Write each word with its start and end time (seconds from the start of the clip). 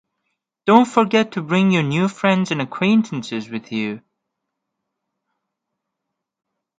Don't 0.65 0.87
forget 0.87 1.33
to 1.33 1.43
bring 1.43 1.69
your 1.69 1.83
new 1.83 2.07
friends 2.07 2.49
and 2.49 2.59
acquaintances 2.59 3.47
with 3.51 3.71
you. 3.71 4.01